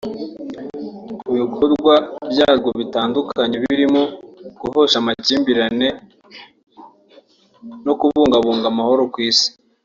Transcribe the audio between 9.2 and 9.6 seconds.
isi